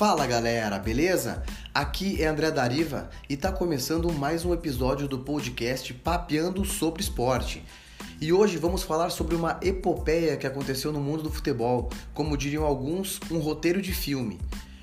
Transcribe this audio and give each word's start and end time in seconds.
Fala 0.00 0.26
galera, 0.26 0.78
beleza? 0.78 1.42
Aqui 1.74 2.22
é 2.22 2.26
André 2.26 2.50
Dariva 2.50 3.10
e 3.28 3.36
tá 3.36 3.52
começando 3.52 4.10
mais 4.10 4.46
um 4.46 4.54
episódio 4.54 5.06
do 5.06 5.18
podcast 5.18 5.92
Papeando 5.92 6.64
sobre 6.64 7.02
Esporte. 7.02 7.62
E 8.18 8.32
hoje 8.32 8.56
vamos 8.56 8.82
falar 8.82 9.10
sobre 9.10 9.34
uma 9.34 9.60
epopeia 9.60 10.38
que 10.38 10.46
aconteceu 10.46 10.90
no 10.90 11.02
mundo 11.02 11.24
do 11.24 11.30
futebol, 11.30 11.90
como 12.14 12.34
diriam 12.34 12.64
alguns, 12.64 13.20
um 13.30 13.40
roteiro 13.40 13.82
de 13.82 13.92
filme. 13.92 14.40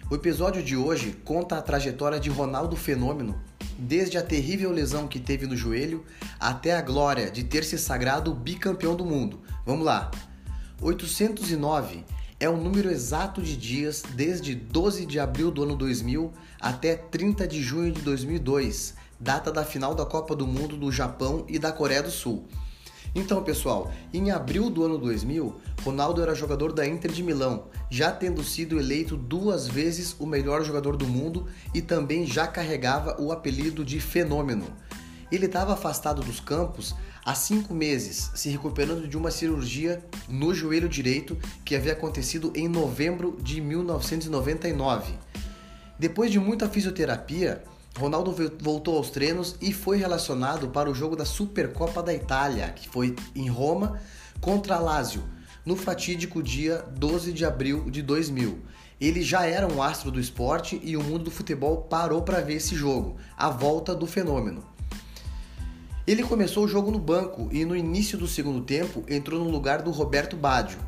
O 0.07 0.13
episódio 0.13 0.61
de 0.61 0.77
hoje 0.77 1.18
conta 1.25 1.57
a 1.57 1.63
trajetória 1.63 2.20
de 2.20 2.29
Ronaldo 2.29 2.75
Fenômeno, 2.75 3.41
desde 3.75 4.20
a 4.20 4.21
terrível 4.21 4.71
lesão 4.71 5.07
que 5.07 5.20
teve 5.20 5.47
no 5.47 5.57
joelho 5.57 6.05
até 6.39 6.77
a 6.77 6.81
glória 6.84 7.31
de 7.31 7.43
ter 7.43 7.63
se 7.63 7.79
sagrado 7.79 8.36
bicampeão 8.36 8.95
do 8.95 9.04
mundo. 9.04 9.41
Vamos 9.65 9.84
lá! 9.84 10.11
809 10.79 12.05
é 12.40 12.48
o 12.48 12.55
número 12.55 12.91
exato 12.91 13.41
de 13.41 13.58
dias 13.58 14.04
desde 14.14 14.54
12 14.54 15.05
de 15.05 15.20
abril 15.20 15.50
do 15.50 15.64
ano 15.64 15.76
2000 15.76 16.32
até 16.60 16.96
30 16.96 17.48
de 17.48 17.63
junho 17.63 17.91
de 17.91 18.02
2002, 18.02 18.94
data 19.20 19.52
da 19.52 19.66
final 19.66 19.96
da 19.96 20.05
Copa 20.05 20.36
do 20.36 20.46
Mundo 20.46 20.77
do 20.77 20.91
Japão 20.91 21.46
e 21.48 21.58
da 21.58 21.72
Coreia 21.72 22.04
do 22.04 22.12
Sul. 22.12 22.46
Então, 23.16 23.44
pessoal, 23.44 23.91
em 24.13 24.30
abril 24.30 24.70
do 24.70 24.84
ano 24.84 25.00
2000, 25.00 25.55
Ronaldo 25.84 26.22
era 26.22 26.36
jogador 26.36 26.72
da 26.72 26.86
Inter 26.86 27.12
de 27.12 27.23
Milão, 27.23 27.63
já 27.90 28.12
tendo 28.12 28.44
sido 28.44 28.80
eleito 28.80 29.18
duas 29.18 29.68
vezes 29.68 30.16
o 30.20 30.27
melhor 30.27 30.63
jogador 30.63 30.96
do 30.96 31.08
mundo 31.08 31.48
e 31.74 31.82
também 31.82 32.27
já 32.27 32.46
carregava 32.46 33.20
o 33.20 33.32
apelido 33.32 33.84
de 33.84 33.99
Fenômeno. 33.99 34.68
Ele 35.31 35.45
estava 35.45 35.73
afastado 35.73 36.22
dos 36.22 36.40
campos 36.40 36.95
há 37.26 37.35
cinco 37.35 37.73
meses, 37.73 38.31
se 38.34 38.49
recuperando 38.49 39.08
de 39.08 39.18
uma 39.18 39.30
cirurgia 39.30 40.02
no 40.30 40.54
joelho 40.54 40.88
direito 40.88 41.38
que 41.66 41.76
havia 41.76 41.91
acontecido 41.91 42.51
em 42.55 42.68
novembro 42.68 43.38
de 43.41 43.60
1999. 43.60 45.13
Depois 45.99 46.32
de 46.32 46.40
muita 46.40 46.70
fisioterapia, 46.70 47.62
Ronaldo 47.98 48.34
voltou 48.62 48.96
aos 48.96 49.10
treinos 49.10 49.55
e 49.60 49.74
foi 49.74 49.98
relacionado 49.98 50.70
para 50.70 50.90
o 50.90 50.96
jogo 50.96 51.16
da 51.16 51.26
Supercopa 51.26 52.01
da 52.01 52.13
Itália, 52.13 52.70
que 52.70 52.88
foi 52.88 53.16
em 53.35 53.49
Roma 53.49 53.99
contra 54.40 54.79
Lazio, 54.79 55.23
no 55.66 55.76
fatídico 55.76 56.41
dia 56.41 56.85
12 56.96 57.34
de 57.34 57.44
abril 57.44 57.90
de 57.90 58.01
2000. 58.01 58.60
Ele 59.01 59.21
já 59.21 59.46
era 59.46 59.68
um 59.68 59.82
astro 59.84 60.10
do 60.10 60.20
esporte 60.20 60.79
e 60.82 60.96
o 60.96 61.04
mundo 61.04 61.26
do 61.26 61.32
futebol 61.32 61.82
parou 61.82 62.21
para 62.21 62.40
ver 62.40 62.54
esse 62.54 62.76
jogo, 62.76 63.18
a 63.35 63.49
volta 63.49 63.94
do 63.94 64.07
fenômeno. 64.07 64.76
Ele 66.08 66.24
começou 66.24 66.63
o 66.63 66.68
jogo 66.69 66.90
no 66.90 67.00
banco 67.00 67.50
e 67.52 67.66
no 67.66 67.75
início 67.75 68.18
do 68.18 68.30
segundo 68.30 68.62
tempo 68.62 69.03
entrou 69.09 69.44
no 69.44 69.50
lugar 69.50 69.81
do 69.81 69.91
Roberto 69.91 70.38
Baggio. 70.38 70.80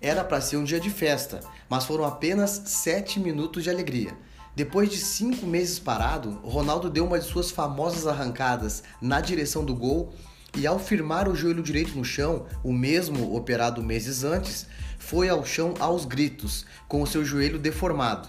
Era 0.00 0.24
para 0.24 0.40
ser 0.40 0.56
um 0.56 0.64
dia 0.64 0.80
de 0.80 0.90
festa, 0.90 1.38
mas 1.70 1.84
foram 1.84 2.04
apenas 2.04 2.60
7 2.64 3.20
minutos 3.20 3.62
de 3.62 3.70
alegria. 3.70 4.18
Depois 4.56 4.90
de 4.90 4.96
cinco 4.96 5.46
meses 5.46 5.78
parado, 5.78 6.40
Ronaldo 6.42 6.90
deu 6.90 7.06
uma 7.06 7.20
de 7.20 7.24
suas 7.24 7.52
famosas 7.52 8.04
arrancadas 8.04 8.82
na 9.00 9.20
direção 9.20 9.64
do 9.64 9.76
gol 9.76 10.12
e, 10.56 10.66
ao 10.66 10.80
firmar 10.80 11.28
o 11.28 11.36
joelho 11.36 11.62
direito 11.62 11.96
no 11.96 12.04
chão, 12.04 12.46
o 12.64 12.72
mesmo 12.72 13.36
operado 13.36 13.80
meses 13.80 14.24
antes, 14.24 14.66
foi 14.98 15.28
ao 15.28 15.46
chão 15.46 15.74
aos 15.78 16.04
gritos, 16.04 16.66
com 16.88 17.00
o 17.00 17.06
seu 17.06 17.24
joelho 17.24 17.60
deformado. 17.60 18.28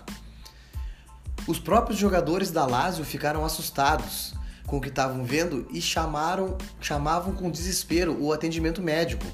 Os 1.47 1.57
próprios 1.57 1.97
jogadores 1.97 2.51
da 2.51 2.67
Lazio 2.67 3.03
ficaram 3.03 3.43
assustados 3.43 4.35
com 4.65 4.77
o 4.77 4.81
que 4.81 4.89
estavam 4.89 5.23
vendo 5.23 5.67
e 5.71 5.81
chamaram, 5.81 6.57
chamavam 6.81 7.33
com 7.33 7.49
desespero 7.49 8.17
o 8.21 8.33
atendimento 8.33 8.81
médico. 8.81 9.25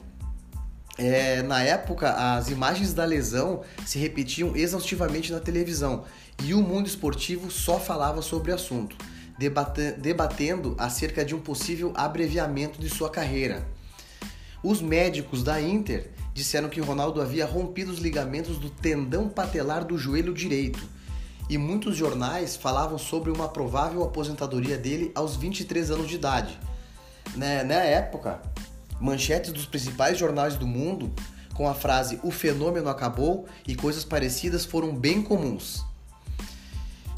É, 0.97 1.41
na 1.41 1.63
época, 1.63 2.11
as 2.35 2.49
imagens 2.49 2.93
da 2.93 3.05
lesão 3.05 3.61
se 3.85 3.97
repetiam 3.97 4.55
exaustivamente 4.55 5.31
na 5.31 5.39
televisão 5.39 6.03
e 6.43 6.53
o 6.53 6.61
mundo 6.61 6.87
esportivo 6.87 7.49
só 7.49 7.79
falava 7.79 8.21
sobre 8.21 8.51
o 8.51 8.55
assunto, 8.55 8.95
debatendo 9.97 10.75
acerca 10.77 11.23
de 11.23 11.33
um 11.33 11.39
possível 11.39 11.93
abreviamento 11.95 12.79
de 12.79 12.89
sua 12.89 13.09
carreira. 13.09 13.65
Os 14.63 14.81
médicos 14.81 15.43
da 15.43 15.59
Inter 15.59 16.11
disseram 16.33 16.69
que 16.69 16.79
Ronaldo 16.79 17.21
havia 17.21 17.45
rompido 17.45 17.91
os 17.91 17.99
ligamentos 17.99 18.59
do 18.59 18.69
tendão 18.69 19.27
patelar 19.27 19.83
do 19.83 19.97
joelho 19.97 20.33
direito 20.33 20.87
e 21.49 21.57
muitos 21.57 21.95
jornais 21.95 22.55
falavam 22.55 22.97
sobre 22.97 23.31
uma 23.31 23.47
provável 23.47 24.03
aposentadoria 24.03 24.77
dele 24.77 25.11
aos 25.15 25.35
23 25.35 25.91
anos 25.91 26.07
de 26.07 26.15
idade. 26.15 26.59
Né? 27.35 27.63
Na 27.63 27.75
época, 27.75 28.41
manchetes 28.99 29.51
dos 29.51 29.65
principais 29.65 30.17
jornais 30.17 30.55
do 30.55 30.67
mundo 30.67 31.13
com 31.53 31.67
a 31.67 31.73
frase 31.73 32.19
o 32.23 32.31
fenômeno 32.31 32.89
acabou 32.89 33.45
e 33.67 33.75
coisas 33.75 34.03
parecidas 34.03 34.65
foram 34.65 34.95
bem 34.95 35.21
comuns. 35.21 35.83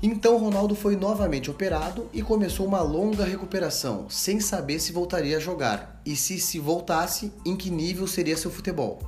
Então 0.01 0.37
Ronaldo 0.37 0.75
foi 0.75 0.97
novamente 0.97 1.49
operado 1.49 2.09
e 2.11 2.21
começou 2.21 2.65
uma 2.65 2.81
longa 2.81 3.23
recuperação, 3.23 4.09
sem 4.09 4.41
saber 4.41 4.79
se 4.79 4.91
voltaria 4.91 5.37
a 5.37 5.39
jogar 5.39 6.01
e 6.05 6.13
se 6.13 6.41
se 6.41 6.59
voltasse, 6.59 7.31
em 7.45 7.55
que 7.55 7.69
nível 7.69 8.05
seria 8.05 8.35
seu 8.35 8.51
futebol. 8.51 8.99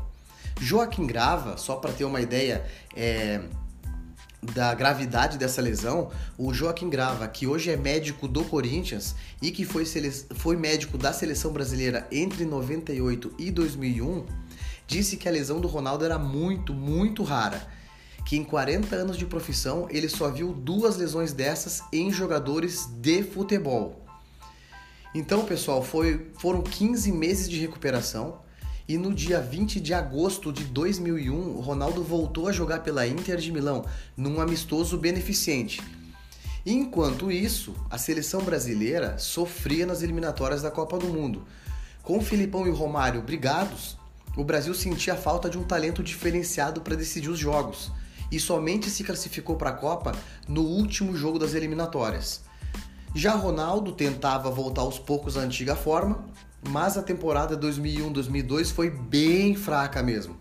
Joaquim 0.57 1.05
Grava, 1.05 1.57
só 1.57 1.75
para 1.75 1.91
ter 1.91 2.05
uma 2.05 2.21
ideia, 2.21 2.65
é, 2.95 3.41
da 4.45 4.73
gravidade 4.73 5.37
dessa 5.37 5.61
lesão, 5.61 6.11
o 6.37 6.53
Joaquim 6.53 6.89
Grava, 6.89 7.27
que 7.27 7.47
hoje 7.47 7.71
é 7.71 7.75
médico 7.75 8.27
do 8.27 8.43
Corinthians 8.43 9.15
e 9.41 9.51
que 9.51 9.65
foi, 9.65 9.83
foi 10.35 10.55
médico 10.55 10.97
da 10.97 11.11
seleção 11.11 11.51
brasileira 11.51 12.07
entre 12.11 12.45
98 12.45 13.33
e 13.37 13.51
2001, 13.51 14.25
disse 14.87 15.17
que 15.17 15.27
a 15.27 15.31
lesão 15.31 15.59
do 15.59 15.67
Ronaldo 15.67 16.05
era 16.05 16.17
muito, 16.17 16.73
muito 16.73 17.23
rara. 17.23 17.67
Que 18.25 18.37
em 18.37 18.43
40 18.43 18.95
anos 18.95 19.17
de 19.17 19.25
profissão 19.25 19.87
ele 19.89 20.09
só 20.09 20.29
viu 20.29 20.53
duas 20.53 20.97
lesões 20.97 21.33
dessas 21.33 21.83
em 21.91 22.11
jogadores 22.11 22.87
de 23.01 23.23
futebol. 23.23 24.03
Então, 25.13 25.45
pessoal, 25.45 25.81
foi, 25.83 26.31
foram 26.39 26.61
15 26.61 27.11
meses 27.11 27.49
de 27.49 27.59
recuperação 27.59 28.44
e 28.87 28.97
no 28.97 29.13
dia 29.13 29.41
20 29.41 29.79
de 29.79 29.93
agosto 29.93 30.53
de 30.53 30.63
2001, 30.65 31.59
Ronaldo 31.59 32.03
voltou 32.03 32.47
a 32.47 32.51
jogar 32.51 32.79
pela 32.83 33.07
Inter 33.07 33.37
de 33.37 33.51
Milão, 33.51 33.85
num 34.15 34.39
amistoso 34.39 34.97
beneficente. 34.97 35.81
Enquanto 36.65 37.31
isso, 37.31 37.75
a 37.89 37.97
seleção 37.97 38.41
brasileira 38.41 39.17
sofria 39.17 39.85
nas 39.85 40.01
eliminatórias 40.01 40.61
da 40.61 40.71
Copa 40.71 40.97
do 40.97 41.07
Mundo. 41.07 41.45
Com 42.03 42.21
Filipão 42.21 42.67
e 42.67 42.71
Romário 42.71 43.21
brigados, 43.21 43.97
o 44.37 44.43
Brasil 44.43 44.73
sentia 44.73 45.13
a 45.13 45.17
falta 45.17 45.49
de 45.49 45.57
um 45.57 45.63
talento 45.63 46.03
diferenciado 46.03 46.81
para 46.81 46.95
decidir 46.95 47.29
os 47.29 47.39
jogos 47.39 47.91
e 48.31 48.39
somente 48.39 48.89
se 48.89 49.03
classificou 49.03 49.55
para 49.55 49.69
a 49.69 49.73
Copa 49.73 50.11
no 50.47 50.61
último 50.61 51.15
jogo 51.15 51.39
das 51.39 51.53
eliminatórias. 51.53 52.41
Já 53.13 53.33
Ronaldo 53.33 53.93
tentava 53.93 54.51
voltar 54.51 54.81
aos 54.81 54.99
poucos 54.99 55.37
à 55.37 55.41
antiga 55.41 55.75
forma, 55.75 56.25
mas 56.69 56.97
a 56.97 57.03
temporada 57.03 57.57
2001-2002 57.57 58.71
foi 58.71 58.89
bem 58.89 59.55
fraca 59.55 60.01
mesmo. 60.01 60.37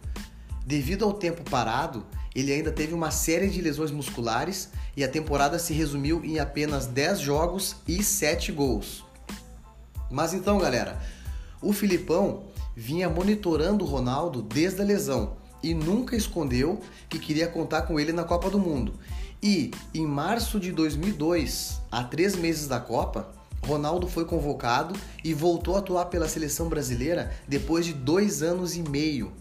Devido 0.67 1.05
ao 1.05 1.13
tempo 1.13 1.49
parado, 1.49 2.07
ele 2.35 2.53
ainda 2.53 2.73
teve 2.73 2.95
uma 2.95 3.11
série 3.11 3.49
de 3.49 3.61
lesões 3.61 3.91
musculares 3.91 4.71
e 4.97 5.05
a 5.05 5.09
temporada 5.09 5.59
se 5.59 5.73
resumiu 5.73 6.25
em 6.25 6.39
apenas 6.39 6.87
10 6.87 7.21
jogos 7.21 7.77
e 7.87 8.03
7 8.03 8.51
gols. 8.51 9.05
Mas 10.11 10.35
então, 10.35 10.59
galera, 10.59 11.01
o 11.61 11.73
Filipão 11.73 12.45
vinha 12.75 13.09
monitorando 13.09 13.85
o 13.85 13.89
Ronaldo 13.89 14.43
desde 14.43 14.81
a 14.81 14.85
lesão 14.85 15.37
e 15.63 15.73
nunca 15.73 16.17
escondeu 16.17 16.81
que 17.09 17.19
queria 17.19 17.49
contar 17.49 17.83
com 17.83 17.99
ele 17.99 18.13
na 18.13 18.25
Copa 18.25 18.51
do 18.51 18.59
Mundo. 18.59 18.95
E 19.43 19.71
em 19.93 20.07
março 20.07 20.59
de 20.59 20.73
2002, 20.73 21.81
a 21.91 22.03
três 22.03 22.35
meses 22.35 22.67
da 22.67 22.81
Copa, 22.81 23.31
Ronaldo 23.65 24.07
foi 24.07 24.25
convocado 24.25 24.95
e 25.25 25.33
voltou 25.33 25.77
a 25.77 25.79
atuar 25.79 26.07
pela 26.07 26.29
seleção 26.29 26.69
brasileira 26.69 27.33
depois 27.49 27.87
de 27.87 27.93
dois 27.93 28.43
anos 28.43 28.77
e 28.77 28.83
meio. 28.83 29.33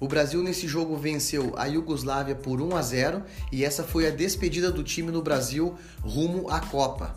O 0.00 0.06
Brasil 0.06 0.40
nesse 0.42 0.68
jogo 0.68 0.96
venceu 0.96 1.52
a 1.56 1.66
Iugoslávia 1.66 2.36
por 2.36 2.60
1 2.60 2.76
a 2.76 2.82
0 2.82 3.22
e 3.50 3.64
essa 3.64 3.82
foi 3.82 4.06
a 4.06 4.10
despedida 4.10 4.70
do 4.70 4.84
time 4.84 5.10
no 5.10 5.20
Brasil 5.20 5.74
rumo 6.02 6.48
à 6.48 6.60
Copa. 6.60 7.16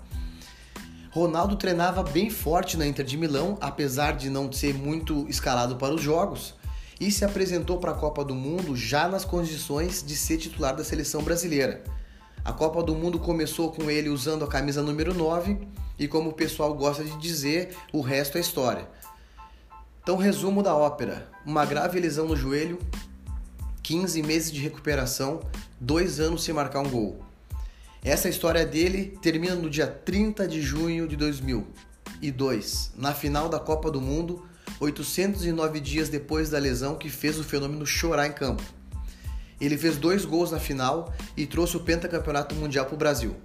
Ronaldo 1.12 1.56
treinava 1.58 2.02
bem 2.02 2.30
forte 2.30 2.78
na 2.78 2.88
Inter 2.88 3.06
de 3.06 3.18
Milão, 3.18 3.58
apesar 3.62 4.14
de 4.14 4.30
não 4.30 4.52
ser 4.52 4.74
muito 4.74 5.28
escalado 5.30 5.76
para 5.76 5.94
os 5.94 6.02
jogos, 6.02 6.56
e 7.00 7.12
se 7.12 7.24
apresentou 7.24 7.78
para 7.78 7.92
a 7.92 7.96
Copa 7.96 8.24
do 8.24 8.34
Mundo 8.34 8.76
já 8.76 9.08
nas 9.08 9.26
condições 9.26 10.02
de 10.02 10.16
ser 10.16 10.38
titular 10.38 10.76
da 10.76 10.84
seleção 10.84 11.22
brasileira. 11.22 11.84
A 12.44 12.52
Copa 12.52 12.82
do 12.82 12.96
Mundo 12.96 13.20
começou 13.20 13.72
com 13.72 13.92
ele 13.92 14.10
usando 14.10 14.44
a 14.44 14.48
camisa 14.48 14.82
número 14.82 15.14
9 15.14 15.60
e 16.02 16.08
como 16.08 16.32
o 16.32 16.34
pessoal 16.34 16.74
gosta 16.74 17.04
de 17.04 17.16
dizer, 17.20 17.78
o 17.94 18.02
resto 18.02 18.40
é 18.40 18.42
história. 18.42 18.90
Então, 20.02 20.18
resumo 20.18 20.64
da 20.64 20.76
ópera: 20.76 21.30
uma 21.46 21.64
grave 21.64 22.00
lesão 22.00 22.28
no 22.28 22.36
joelho, 22.36 22.80
15 23.84 24.24
meses 24.24 24.52
de 24.52 24.60
recuperação, 24.60 25.42
dois 25.80 26.20
anos 26.20 26.44
sem 26.44 26.56
marcar 26.56 26.80
um 26.80 26.90
gol. 26.90 27.24
Essa 28.04 28.28
história 28.28 28.66
dele 28.66 29.16
termina 29.22 29.54
no 29.54 29.70
dia 29.70 29.86
30 29.86 30.48
de 30.48 30.60
junho 30.60 31.08
de 31.08 31.16
2002, 31.16 32.94
na 32.98 33.14
final 33.14 33.48
da 33.48 33.60
Copa 33.60 33.92
do 33.92 34.02
Mundo, 34.02 34.44
809 34.80 35.80
dias 35.80 36.10
depois 36.10 36.50
da 36.50 36.58
lesão 36.58 36.96
que 36.96 37.12
fez 37.12 37.38
o 37.38 37.44
fenômeno 37.44 37.86
chorar 37.86 38.26
em 38.26 38.32
campo. 38.32 38.64
Ele 39.60 39.78
fez 39.78 39.98
dois 39.98 40.26
gols 40.26 40.50
na 40.50 40.60
final 40.60 41.14
e 41.38 41.46
trouxe 41.46 41.78
o 41.78 41.82
pentacampeonato 41.82 42.56
mundial 42.56 42.88
para 42.88 42.96
o 42.96 42.98
Brasil. 42.98 43.36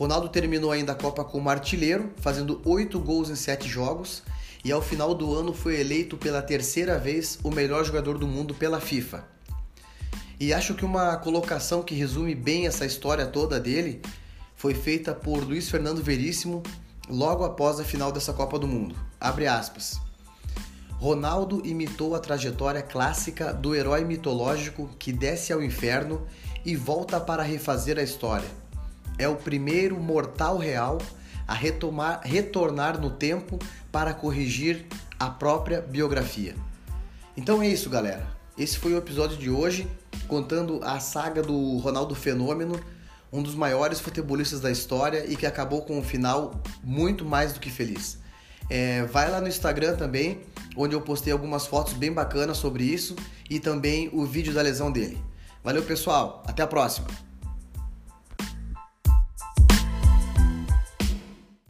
Ronaldo 0.00 0.30
terminou 0.30 0.72
ainda 0.72 0.92
a 0.92 0.94
Copa 0.94 1.22
como 1.22 1.50
artilheiro, 1.50 2.10
fazendo 2.22 2.62
oito 2.64 2.98
gols 2.98 3.28
em 3.28 3.34
sete 3.34 3.68
jogos, 3.68 4.22
e 4.64 4.72
ao 4.72 4.80
final 4.80 5.14
do 5.14 5.34
ano 5.34 5.52
foi 5.52 5.78
eleito 5.78 6.16
pela 6.16 6.40
terceira 6.40 6.98
vez 6.98 7.38
o 7.44 7.50
melhor 7.50 7.84
jogador 7.84 8.16
do 8.16 8.26
mundo 8.26 8.54
pela 8.54 8.80
FIFA. 8.80 9.22
E 10.40 10.54
acho 10.54 10.72
que 10.72 10.86
uma 10.86 11.18
colocação 11.18 11.82
que 11.82 11.94
resume 11.94 12.34
bem 12.34 12.66
essa 12.66 12.86
história 12.86 13.26
toda 13.26 13.60
dele 13.60 14.00
foi 14.56 14.72
feita 14.72 15.14
por 15.14 15.44
Luiz 15.44 15.68
Fernando 15.68 16.02
Veríssimo 16.02 16.62
logo 17.06 17.44
após 17.44 17.78
a 17.78 17.84
final 17.84 18.10
dessa 18.10 18.32
Copa 18.32 18.58
do 18.58 18.66
Mundo. 18.66 18.96
Abre 19.20 19.46
aspas. 19.46 20.00
Ronaldo 20.92 21.60
imitou 21.62 22.14
a 22.14 22.20
trajetória 22.20 22.80
clássica 22.80 23.52
do 23.52 23.74
herói 23.74 24.02
mitológico 24.02 24.88
que 24.98 25.12
desce 25.12 25.52
ao 25.52 25.62
inferno 25.62 26.26
e 26.64 26.74
volta 26.74 27.20
para 27.20 27.42
refazer 27.42 27.98
a 27.98 28.02
história. 28.02 28.48
É 29.20 29.28
o 29.28 29.36
primeiro 29.36 30.00
mortal 30.00 30.56
real 30.56 30.96
a 31.46 31.52
retomar, 31.52 32.22
retornar 32.24 32.98
no 32.98 33.10
tempo 33.10 33.58
para 33.92 34.14
corrigir 34.14 34.86
a 35.18 35.28
própria 35.28 35.82
biografia. 35.82 36.54
Então 37.36 37.62
é 37.62 37.68
isso, 37.68 37.90
galera. 37.90 38.26
Esse 38.56 38.78
foi 38.78 38.94
o 38.94 38.96
episódio 38.96 39.36
de 39.36 39.50
hoje 39.50 39.86
contando 40.26 40.80
a 40.82 40.98
saga 41.00 41.42
do 41.42 41.76
Ronaldo 41.76 42.14
Fenômeno, 42.14 42.80
um 43.30 43.42
dos 43.42 43.54
maiores 43.54 44.00
futebolistas 44.00 44.60
da 44.60 44.70
história 44.70 45.26
e 45.30 45.36
que 45.36 45.44
acabou 45.44 45.82
com 45.82 45.98
um 45.98 46.02
final 46.02 46.58
muito 46.82 47.22
mais 47.22 47.52
do 47.52 47.60
que 47.60 47.68
feliz. 47.68 48.18
É, 48.70 49.04
vai 49.04 49.30
lá 49.30 49.38
no 49.38 49.48
Instagram 49.48 49.96
também, 49.96 50.40
onde 50.74 50.94
eu 50.94 51.00
postei 51.02 51.30
algumas 51.30 51.66
fotos 51.66 51.92
bem 51.92 52.10
bacanas 52.10 52.56
sobre 52.56 52.84
isso 52.84 53.16
e 53.50 53.60
também 53.60 54.08
o 54.14 54.24
vídeo 54.24 54.54
da 54.54 54.62
lesão 54.62 54.90
dele. 54.90 55.22
Valeu, 55.62 55.82
pessoal. 55.82 56.42
Até 56.46 56.62
a 56.62 56.66
próxima. 56.66 57.29